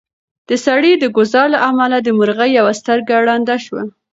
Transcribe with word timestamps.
د 0.49 0.51
سړي 0.65 0.93
د 0.97 1.05
ګوزار 1.17 1.47
له 1.55 1.59
امله 1.69 1.97
د 2.01 2.09
مرغۍ 2.17 2.51
یوه 2.59 2.73
سترګه 2.79 3.13
ړنده 3.25 3.57
شوه. 3.65 3.83